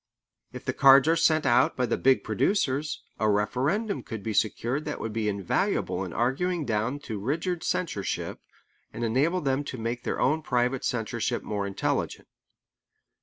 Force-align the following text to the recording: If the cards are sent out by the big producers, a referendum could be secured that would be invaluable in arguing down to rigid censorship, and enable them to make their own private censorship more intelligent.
If 0.51 0.65
the 0.65 0.73
cards 0.73 1.07
are 1.07 1.15
sent 1.15 1.45
out 1.45 1.77
by 1.77 1.85
the 1.85 1.95
big 1.95 2.23
producers, 2.23 3.03
a 3.19 3.29
referendum 3.29 4.01
could 4.01 4.23
be 4.23 4.33
secured 4.33 4.83
that 4.85 4.99
would 4.99 5.13
be 5.13 5.29
invaluable 5.29 6.03
in 6.03 6.11
arguing 6.11 6.65
down 6.65 6.97
to 7.01 7.19
rigid 7.19 7.63
censorship, 7.63 8.39
and 8.91 9.03
enable 9.03 9.41
them 9.41 9.63
to 9.65 9.77
make 9.77 10.03
their 10.03 10.19
own 10.19 10.41
private 10.41 10.83
censorship 10.83 11.43
more 11.43 11.67
intelligent. 11.67 12.27